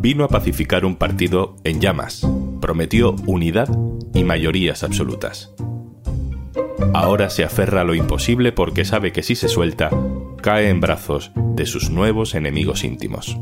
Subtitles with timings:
[0.00, 2.26] Vino a pacificar un partido en llamas,
[2.60, 3.68] prometió unidad
[4.14, 5.54] y mayorías absolutas.
[6.94, 9.90] Ahora se aferra a lo imposible porque sabe que si se suelta,
[10.42, 13.38] cae en brazos de sus nuevos enemigos íntimos.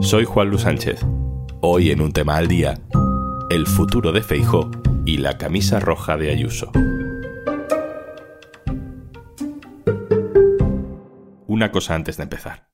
[0.00, 1.04] Soy Juan Luis Sánchez.
[1.60, 2.80] Hoy en un tema al día,
[3.50, 4.70] el futuro de Feijó
[5.04, 6.70] y la camisa roja de Ayuso.
[11.46, 12.73] Una cosa antes de empezar.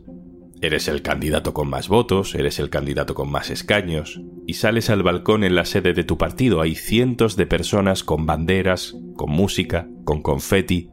[0.63, 5.01] Eres el candidato con más votos, eres el candidato con más escaños, y sales al
[5.01, 6.61] balcón en la sede de tu partido.
[6.61, 10.91] Hay cientos de personas con banderas, con música, con confeti.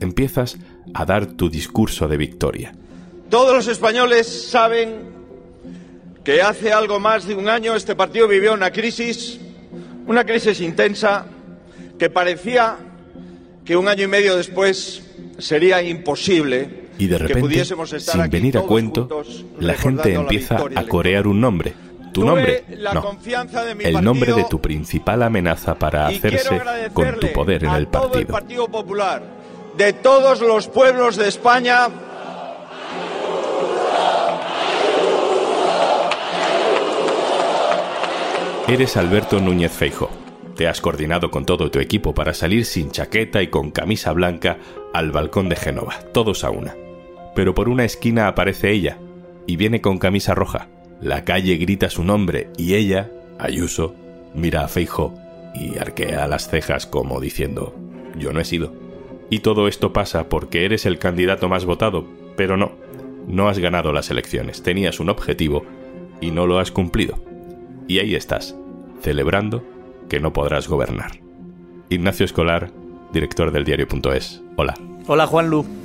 [0.00, 0.58] Empiezas
[0.94, 2.74] a dar tu discurso de victoria.
[3.30, 5.12] Todos los españoles saben
[6.24, 9.38] que hace algo más de un año este partido vivió una crisis,
[10.08, 11.26] una crisis intensa,
[12.00, 12.78] que parecía
[13.64, 15.04] que un año y medio después
[15.38, 19.24] sería imposible y de repente, sin venir a cuento,
[19.58, 21.74] la gente empieza a corear un nombre.
[22.12, 23.18] Tu nombre, no,
[23.80, 26.60] el nombre de tu principal amenaza para hacerse
[26.92, 28.20] con tu poder en el partido.
[28.20, 29.20] el Partido Popular,
[29.76, 31.88] de todos los pueblos de España.
[38.68, 40.08] Eres Alberto Núñez Feijo.
[40.54, 44.58] Te has coordinado con todo tu equipo para salir sin chaqueta y con camisa blanca
[44.92, 46.76] al balcón de Génova, todos a una
[47.34, 48.98] pero por una esquina aparece ella,
[49.46, 50.68] y viene con camisa roja.
[51.00, 53.94] La calle grita su nombre, y ella, Ayuso,
[54.34, 55.14] mira a Feijo
[55.54, 57.74] y arquea las cejas como diciendo,
[58.18, 58.72] yo no he sido.
[59.30, 62.06] Y todo esto pasa porque eres el candidato más votado,
[62.36, 62.72] pero no,
[63.26, 65.64] no has ganado las elecciones, tenías un objetivo
[66.20, 67.18] y no lo has cumplido.
[67.88, 68.56] Y ahí estás,
[69.00, 69.64] celebrando
[70.08, 71.12] que no podrás gobernar.
[71.90, 72.70] Ignacio Escolar,
[73.12, 74.42] director del diario.es.
[74.56, 74.74] Hola.
[75.06, 75.83] Hola Juan Lu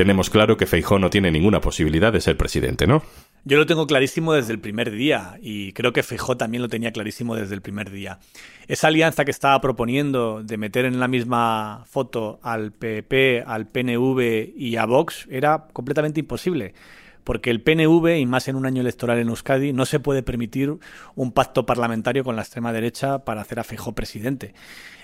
[0.00, 3.02] tenemos claro que Feijó no tiene ninguna posibilidad de ser presidente, ¿no?
[3.44, 6.90] Yo lo tengo clarísimo desde el primer día y creo que Feijó también lo tenía
[6.90, 8.18] clarísimo desde el primer día.
[8.66, 14.54] Esa alianza que estaba proponiendo de meter en la misma foto al PP, al PNV
[14.56, 16.72] y a Vox era completamente imposible
[17.22, 20.78] porque el PNV, y más en un año electoral en Euskadi, no se puede permitir
[21.14, 24.54] un pacto parlamentario con la extrema derecha para hacer a Feijó presidente.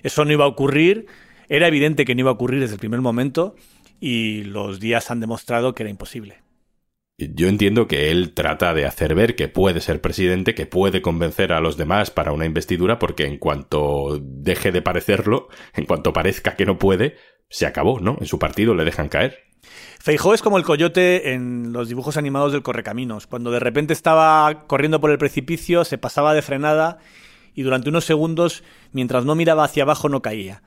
[0.03, 1.07] Eso no iba a ocurrir,
[1.51, 3.57] era evidente que no iba a ocurrir desde el primer momento,
[4.01, 6.43] y los días han demostrado que era imposible.
[7.19, 11.53] Yo entiendo que él trata de hacer ver que puede ser presidente, que puede convencer
[11.53, 16.57] a los demás para una investidura, porque en cuanto deje de parecerlo, en cuanto parezca
[16.57, 17.17] que no puede,
[17.49, 18.19] se acabó, ¿no?
[18.21, 19.39] En su partido le dejan caer.
[19.99, 23.27] Feijó es como el coyote en los dibujos animados del Correcaminos.
[23.27, 26.99] Cuando de repente estaba corriendo por el precipicio, se pasaba de frenada
[27.55, 30.63] y durante unos segundos, mientras no miraba hacia abajo, no caía.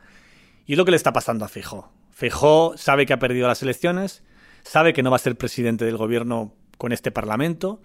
[0.65, 1.91] Y es lo que le está pasando a Feijó.
[2.19, 4.23] Feijó sabe que ha perdido las elecciones,
[4.63, 7.79] sabe que no va a ser presidente del gobierno con este Parlamento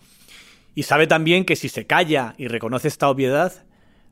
[0.75, 3.65] y sabe también que si se calla y reconoce esta obviedad,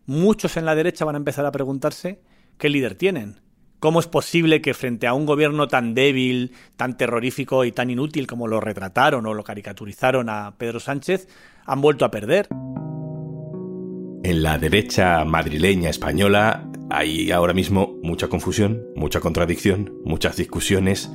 [0.07, 2.21] muchos en la derecha van a empezar a preguntarse
[2.57, 3.41] qué líder tienen.
[3.81, 8.29] ¿Cómo es posible que frente a un gobierno tan débil, tan terrorífico y tan inútil
[8.29, 11.27] como lo retrataron o lo caricaturizaron a Pedro Sánchez,
[11.67, 12.47] han vuelto a perder?
[14.23, 21.11] En la derecha madrileña española hay ahora mismo mucha confusión, mucha contradicción, muchas discusiones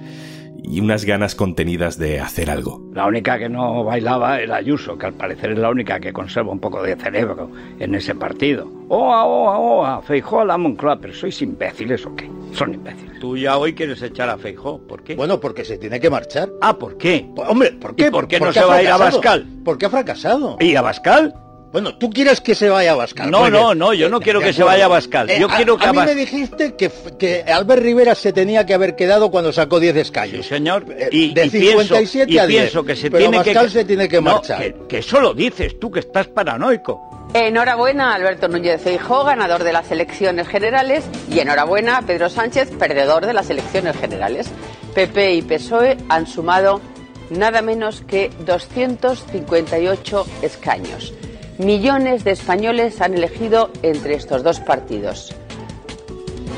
[0.63, 2.81] y unas ganas contenidas de hacer algo.
[2.93, 6.51] La única que no bailaba era Ayuso, que al parecer es la única que conserva
[6.51, 8.69] un poco de cerebro en ese partido.
[8.89, 10.01] ¡Oa, oa, oa!
[10.01, 12.29] Feijó a la Moncloa, pero ¿sois imbéciles o qué?
[12.53, 13.19] Son imbéciles.
[13.19, 15.15] Tú ya hoy quieres echar a Feijó, ¿por qué?
[15.15, 16.49] Bueno, porque se tiene que marchar.
[16.61, 17.29] Ah, ¿por qué?
[17.35, 18.09] Pues, hombre, ¿por qué?
[18.09, 19.45] ¿Por qué no se va a ir a Bascal?
[19.63, 20.57] Porque ha fracasado.
[20.59, 21.33] ¿Y a Bascal?
[21.77, 23.29] Bueno, tú quieres que se vaya a Bascal.
[23.29, 25.27] No, no, no, yo no quiero que se vaya a Bascal.
[25.27, 26.89] Yo Eh, quiero a, que a mí me dijiste que,
[27.19, 30.43] que Albert Rivera se tenía que haber quedado cuando sacó 10 escaños.
[30.47, 30.85] Sí, señor.
[30.97, 32.61] Eh, Y, de y pienso, 57 y a 10.
[32.63, 33.71] pienso que se Pero tiene Bascal que...
[33.71, 34.59] se tiene que No, marchar.
[34.59, 37.29] que, que eso lo dices tú, que estás paranoico.
[37.35, 42.71] Enhorabuena a Alberto Núñez Feijóo, ganador de las elecciones generales, y enhorabuena a Pedro Sánchez,
[42.79, 44.49] perdedor de las elecciones generales.
[44.95, 46.81] PP y PSOE han sumado
[47.29, 51.13] nada menos que 258 escaños.
[51.59, 55.35] Millones de españoles han elegido entre estos dos partidos.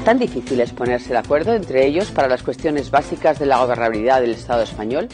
[0.04, 4.20] ¿Tan difícil es ponerse de acuerdo entre ellos para las cuestiones básicas de la gobernabilidad
[4.20, 5.08] del Estado español?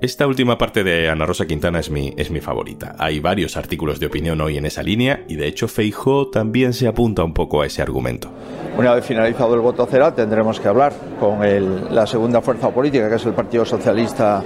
[0.00, 2.96] Esta última parte de Ana Rosa Quintana es mi, es mi favorita.
[2.98, 6.88] Hay varios artículos de opinión hoy en esa línea y de hecho Feijó también se
[6.88, 8.28] apunta un poco a ese argumento.
[8.76, 13.14] Una vez finalizado el voto será, tendremos que hablar con la segunda fuerza política, que
[13.14, 14.42] es el Partido Socialista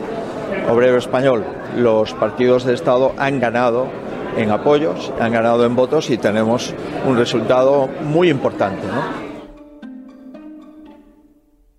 [0.70, 1.46] Obrero Español.
[1.78, 3.86] Los partidos de Estado han ganado
[4.36, 6.74] en apoyos, han ganado en votos y tenemos
[7.06, 8.86] un resultado muy importante.
[8.86, 9.26] ¿no?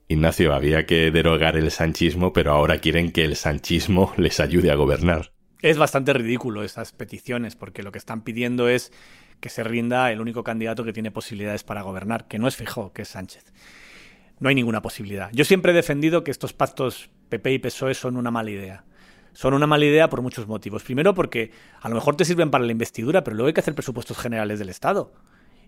[0.07, 4.75] Ignacio, había que derogar el sanchismo, pero ahora quieren que el sanchismo les ayude a
[4.75, 5.31] gobernar.
[5.61, 8.91] Es bastante ridículo esas peticiones, porque lo que están pidiendo es
[9.39, 12.93] que se rinda el único candidato que tiene posibilidades para gobernar, que no es Fijó,
[12.93, 13.53] que es Sánchez.
[14.39, 15.29] No hay ninguna posibilidad.
[15.33, 18.83] Yo siempre he defendido que estos pactos PP y PSOE son una mala idea.
[19.37, 20.81] Son una mala idea por muchos motivos.
[20.81, 23.75] Primero porque a lo mejor te sirven para la investidura, pero luego hay que hacer
[23.75, 25.13] presupuestos generales del Estado.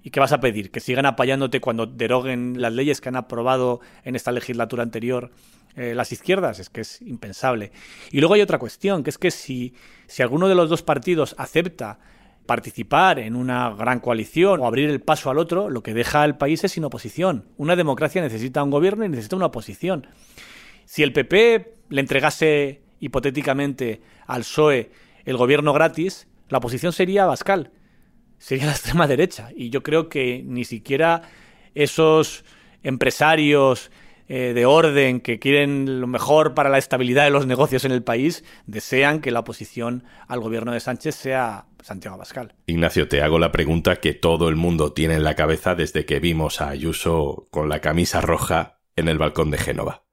[0.02, 0.72] ¿Y qué vas a pedir?
[0.72, 5.30] ¿Que sigan apoyándote cuando deroguen las leyes que han aprobado en esta legislatura anterior
[5.76, 6.58] eh, las izquierdas?
[6.58, 7.72] Es que es impensable.
[8.10, 9.76] Y luego hay otra cuestión, que es que si,
[10.08, 12.00] si alguno de los dos partidos acepta
[12.48, 16.40] participar en una gran coalición o abrir el paso al otro, lo que deja al
[16.40, 17.46] país es sin oposición.
[17.58, 20.08] Una democracia necesita un gobierno y necesita una oposición.
[20.86, 24.92] Si el PP le entregase hipotéticamente al PSOE
[25.26, 27.72] el gobierno gratis, la oposición sería Bascal
[28.40, 29.50] sería la extrema derecha.
[29.56, 31.22] Y yo creo que ni siquiera
[31.76, 32.44] esos
[32.82, 33.92] empresarios
[34.28, 38.04] eh, de orden que quieren lo mejor para la estabilidad de los negocios en el
[38.04, 42.54] país desean que la oposición al gobierno de Sánchez sea Santiago Pascal.
[42.68, 46.20] Ignacio, te hago la pregunta que todo el mundo tiene en la cabeza desde que
[46.20, 50.06] vimos a Ayuso con la camisa roja en el balcón de Génova.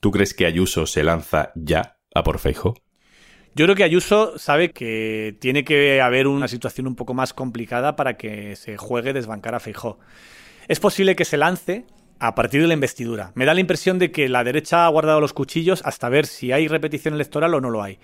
[0.00, 2.74] ¿Tú crees que Ayuso se lanza ya a por Feijo?
[3.54, 7.96] Yo creo que Ayuso sabe que tiene que haber una situación un poco más complicada
[7.96, 9.98] para que se juegue desbancar a Feijó.
[10.68, 11.84] Es posible que se lance
[12.18, 13.32] a partir de la investidura.
[13.34, 16.50] Me da la impresión de que la derecha ha guardado los cuchillos hasta ver si
[16.52, 17.98] hay repetición electoral o no lo hay.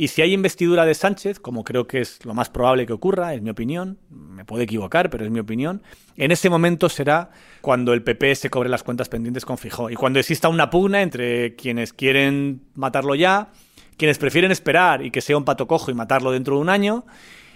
[0.00, 3.34] Y si hay investidura de Sánchez, como creo que es lo más probable que ocurra,
[3.34, 5.82] es mi opinión, me puedo equivocar, pero es mi opinión,
[6.16, 7.30] en ese momento será
[7.62, 11.02] cuando el PP se cobre las cuentas pendientes con Fijó y cuando exista una pugna
[11.02, 13.50] entre quienes quieren matarlo ya
[13.98, 17.04] quienes prefieren esperar y que sea un pato cojo y matarlo dentro de un año,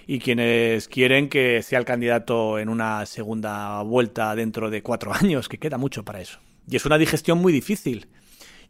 [0.07, 5.49] y quienes quieren que sea el candidato en una segunda vuelta dentro de cuatro años,
[5.49, 6.41] que queda mucho para eso.
[6.69, 8.09] Y es una digestión muy difícil.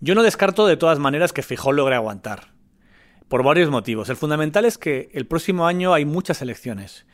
[0.00, 2.51] Yo no descarto de todas maneras que Fijón logre aguantar.
[3.28, 4.08] Por varios motivos.
[4.08, 7.06] El fundamental es que el próximo año hay muchas elecciones.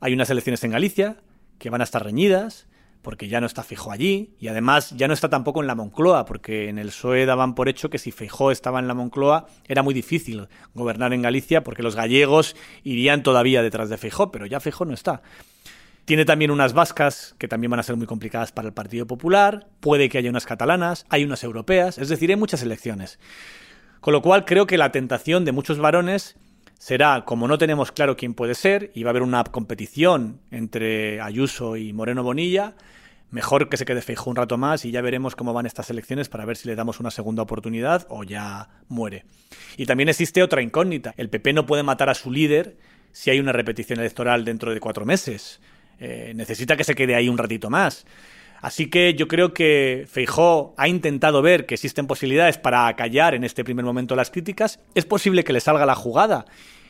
[0.00, 1.16] Hay unas elecciones en Galicia,
[1.58, 2.66] que van a estar reñidas
[3.02, 6.24] porque ya no está fijo allí y además ya no está tampoco en la Moncloa,
[6.26, 9.82] porque en el PSOE daban por hecho que si Feijó estaba en la Moncloa era
[9.82, 14.60] muy difícil gobernar en Galicia porque los gallegos irían todavía detrás de Feijó, pero ya
[14.60, 15.22] Feijó no está.
[16.04, 19.68] Tiene también unas vascas que también van a ser muy complicadas para el Partido Popular,
[19.80, 23.18] puede que haya unas catalanas, hay unas europeas, es decir, hay muchas elecciones.
[24.00, 26.36] Con lo cual creo que la tentación de muchos varones
[26.78, 31.20] será, como no tenemos claro quién puede ser, y va a haber una competición entre
[31.20, 32.74] Ayuso y Moreno Bonilla,
[33.30, 36.28] mejor que se quede fijo un rato más y ya veremos cómo van estas elecciones
[36.28, 39.24] para ver si le damos una segunda oportunidad o ya muere.
[39.76, 41.14] Y también existe otra incógnita.
[41.16, 42.76] El PP no puede matar a su líder
[43.12, 45.60] si hay una repetición electoral dentro de cuatro meses.
[45.98, 48.06] Eh, necesita que se quede ahí un ratito más.
[48.60, 53.44] Así que yo creo que Feijó ha intentado ver que existen posibilidades para acallar en
[53.44, 54.80] este primer momento las críticas.
[54.94, 56.44] Es posible que le salga la jugada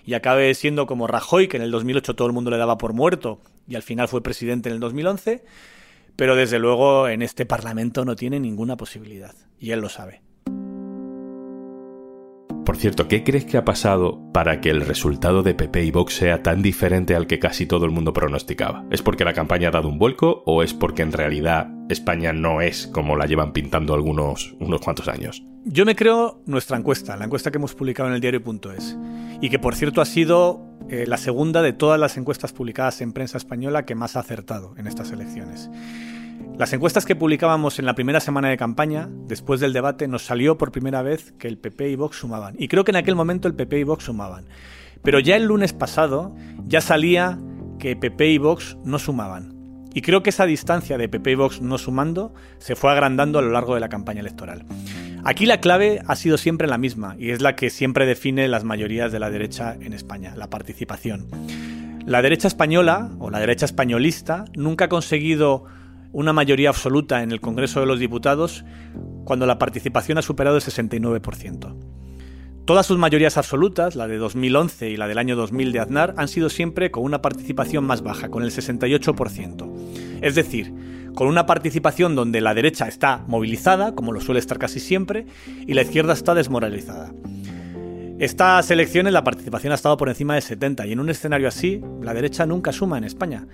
[0.05, 2.93] y acabe siendo como Rajoy, que en el 2008 todo el mundo le daba por
[2.93, 5.45] muerto y al final fue presidente en el 2011.
[6.17, 10.23] Pero desde luego en este Parlamento no tiene ninguna posibilidad y él lo sabe.
[12.65, 16.15] Por cierto, ¿qué crees que ha pasado para que el resultado de PP y Vox
[16.15, 18.85] sea tan diferente al que casi todo el mundo pronosticaba?
[18.91, 22.61] ¿Es porque la campaña ha dado un vuelco o es porque en realidad España no
[22.61, 25.43] es como la llevan pintando algunos unos cuantos años?
[25.65, 28.97] Yo me creo nuestra encuesta, la encuesta que hemos publicado en el diario.es,
[29.41, 33.13] y que por cierto ha sido eh, la segunda de todas las encuestas publicadas en
[33.13, 35.71] prensa española que más ha acertado en estas elecciones.
[36.59, 40.59] Las encuestas que publicábamos en la primera semana de campaña, después del debate, nos salió
[40.59, 42.55] por primera vez que el PP y Vox sumaban.
[42.59, 44.47] Y creo que en aquel momento el PP y Vox sumaban.
[45.03, 46.35] Pero ya el lunes pasado
[46.67, 47.39] ya salía
[47.79, 49.55] que PP y Vox no sumaban.
[49.95, 53.43] Y creo que esa distancia de PP y Vox no sumando se fue agrandando a
[53.43, 54.67] lo largo de la campaña electoral.
[55.25, 58.65] Aquí la clave ha sido siempre la misma y es la que siempre define las
[58.65, 61.27] mayorías de la derecha en España, la participación.
[62.07, 65.65] La derecha española o la derecha españolista nunca ha conseguido
[66.13, 68.65] una mayoría absoluta en el Congreso de los Diputados
[69.25, 71.77] cuando la participación ha superado el 69%.
[72.65, 76.29] Todas sus mayorías absolutas, la de 2011 y la del año 2000 de Aznar, han
[76.29, 80.21] sido siempre con una participación más baja, con el 68%.
[80.21, 80.73] Es decir,
[81.15, 85.27] con una participación donde la derecha está movilizada, como lo suele estar casi siempre,
[85.67, 87.13] y la izquierda está desmoralizada.
[88.21, 91.81] Estas elecciones la participación ha estado por encima del 70 y en un escenario así
[92.03, 93.47] la derecha nunca suma en España,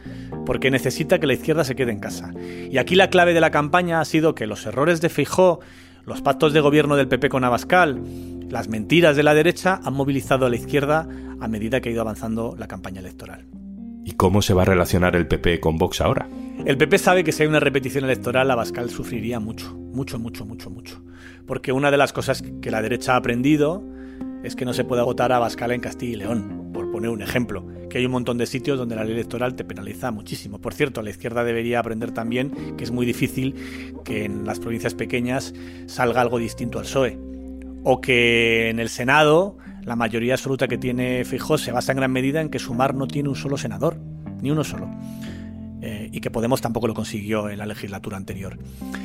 [0.44, 2.32] porque necesita que la izquierda se quede en casa.
[2.68, 5.60] Y aquí la clave de la campaña ha sido que los errores de Feijó,
[6.04, 8.02] los pactos de gobierno del PP con Abascal,
[8.50, 11.06] las mentiras de la derecha han movilizado a la izquierda
[11.38, 13.46] a medida que ha ido avanzando la campaña electoral.
[14.04, 16.26] ¿Y cómo se va a relacionar el PP con Vox ahora?
[16.64, 20.70] El PP sabe que si hay una repetición electoral, Abascal sufriría mucho, mucho, mucho, mucho,
[20.70, 21.04] mucho.
[21.46, 23.94] Porque una de las cosas que la derecha ha aprendido
[24.42, 27.22] es que no se puede votar a Bascal en Castilla y León, por poner un
[27.22, 30.60] ejemplo, que hay un montón de sitios donde la ley electoral te penaliza muchísimo.
[30.60, 33.54] Por cierto, la izquierda debería aprender también que es muy difícil
[34.04, 35.54] que en las provincias pequeñas
[35.86, 37.18] salga algo distinto al PSOE,
[37.84, 42.10] o que en el Senado la mayoría absoluta que tiene Fijó se basa en gran
[42.10, 43.98] medida en que Sumar no tiene un solo senador,
[44.42, 44.90] ni uno solo.
[46.12, 48.58] Y que Podemos tampoco lo consiguió en la legislatura anterior.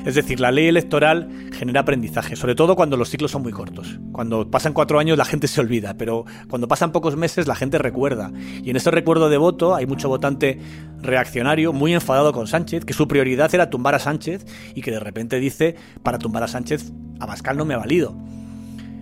[0.05, 3.99] Es decir, la ley electoral genera aprendizaje, sobre todo cuando los ciclos son muy cortos.
[4.11, 7.77] Cuando pasan cuatro años la gente se olvida, pero cuando pasan pocos meses la gente
[7.77, 8.33] recuerda.
[8.63, 10.59] Y en ese recuerdo de voto hay mucho votante
[10.99, 14.99] reaccionario, muy enfadado con Sánchez, que su prioridad era tumbar a Sánchez y que de
[14.99, 16.91] repente dice, para tumbar a Sánchez,
[17.21, 18.13] Abascal no me ha valido.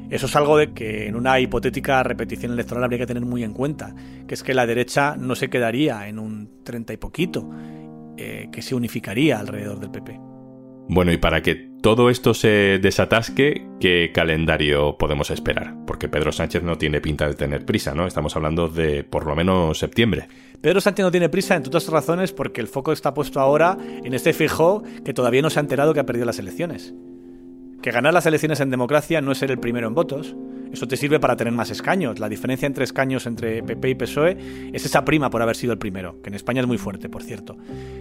[0.10, 3.94] Eso es algo que en una hipotética repetición electoral habría que tener muy en cuenta,
[4.28, 7.48] que es que la derecha no se quedaría en un treinta y poquito,
[8.22, 10.20] eh, que se unificaría alrededor del PP.
[10.90, 15.74] Bueno, y para que todo esto se desatasque, ¿qué calendario podemos esperar?
[15.88, 18.08] Porque Pedro Sánchez no tiene pinta de tener prisa, ¿no?
[18.08, 20.28] Estamos hablando de por lo menos septiembre.
[20.60, 24.14] Pedro Sánchez no tiene prisa, entre otras razones, porque el foco está puesto ahora en
[24.14, 26.94] este fijo que todavía no se ha enterado que ha perdido las elecciones.
[27.82, 30.36] Que ganar las elecciones en democracia no es ser el primero en votos.
[30.72, 32.20] Eso te sirve para tener más escaños.
[32.20, 34.38] La diferencia entre escaños entre PP y PSOE
[34.72, 37.24] es esa prima por haber sido el primero, que en España es muy fuerte, por
[37.24, 37.58] cierto.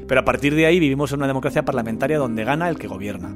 [0.07, 3.35] Pero a partir de ahí vivimos en una democracia parlamentaria donde gana el que gobierna.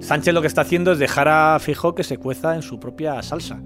[0.00, 3.20] Sánchez lo que está haciendo es dejar a Fijo que se cueza en su propia
[3.22, 3.60] salsa.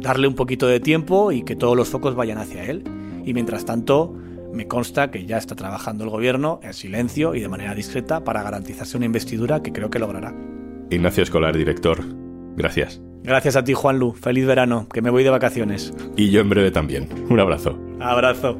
[0.00, 2.84] Darle un poquito de tiempo y que todos los focos vayan hacia él.
[3.24, 4.14] Y mientras tanto,
[4.52, 8.42] me consta que ya está trabajando el gobierno en silencio y de manera discreta para
[8.42, 10.34] garantizarse una investidura que creo que logrará.
[10.90, 12.04] Ignacio Escolar, director.
[12.56, 13.00] Gracias.
[13.26, 14.12] Gracias a ti, Juan Lu.
[14.12, 15.92] Feliz verano, que me voy de vacaciones.
[16.16, 17.08] Y yo en breve también.
[17.28, 17.76] Un abrazo.
[18.00, 18.56] Abrazo.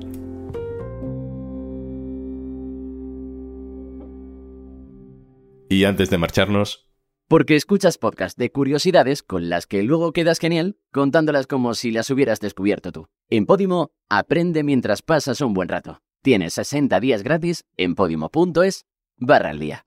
[5.68, 6.82] Y antes de marcharnos...
[7.28, 12.08] Porque escuchas podcast de curiosidades con las que luego quedas genial contándolas como si las
[12.10, 13.08] hubieras descubierto tú.
[13.30, 16.00] En Podimo, aprende mientras pasas un buen rato.
[16.22, 19.86] Tienes 60 días gratis en podimo.es barra al día.